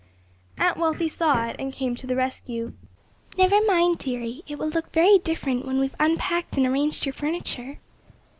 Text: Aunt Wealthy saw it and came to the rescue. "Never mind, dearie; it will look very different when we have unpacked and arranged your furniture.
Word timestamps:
Aunt 0.57 0.77
Wealthy 0.77 1.07
saw 1.07 1.45
it 1.45 1.55
and 1.59 1.71
came 1.71 1.95
to 1.95 2.07
the 2.07 2.15
rescue. 2.15 2.73
"Never 3.37 3.63
mind, 3.65 3.99
dearie; 3.99 4.41
it 4.47 4.57
will 4.57 4.69
look 4.69 4.91
very 4.91 5.19
different 5.19 5.63
when 5.63 5.79
we 5.79 5.85
have 5.89 5.95
unpacked 5.99 6.57
and 6.57 6.65
arranged 6.65 7.05
your 7.05 7.13
furniture. 7.13 7.77